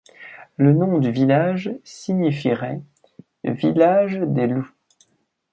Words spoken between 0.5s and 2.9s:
Le nom du village signifierait